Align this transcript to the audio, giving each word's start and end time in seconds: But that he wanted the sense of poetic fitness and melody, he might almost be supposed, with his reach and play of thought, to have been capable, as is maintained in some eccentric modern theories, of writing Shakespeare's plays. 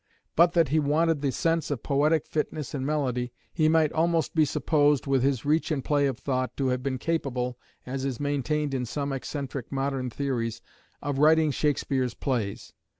But 0.35 0.53
that 0.53 0.69
he 0.69 0.79
wanted 0.79 1.21
the 1.21 1.31
sense 1.31 1.69
of 1.69 1.83
poetic 1.83 2.25
fitness 2.25 2.73
and 2.73 2.83
melody, 2.83 3.31
he 3.53 3.69
might 3.69 3.93
almost 3.93 4.33
be 4.33 4.45
supposed, 4.45 5.05
with 5.05 5.21
his 5.21 5.45
reach 5.45 5.69
and 5.69 5.85
play 5.85 6.07
of 6.07 6.17
thought, 6.17 6.57
to 6.57 6.69
have 6.69 6.81
been 6.81 6.97
capable, 6.97 7.59
as 7.85 8.03
is 8.03 8.19
maintained 8.19 8.73
in 8.73 8.87
some 8.87 9.13
eccentric 9.13 9.71
modern 9.71 10.09
theories, 10.09 10.59
of 11.03 11.19
writing 11.19 11.51
Shakespeare's 11.51 12.15
plays. 12.15 12.73